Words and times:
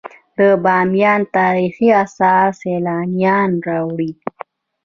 د 0.37 0.39
بامیان 0.63 1.21
تاریخي 1.37 1.87
اثار 2.03 2.47
سیلانیان 2.61 3.49
راوړي 3.67 4.11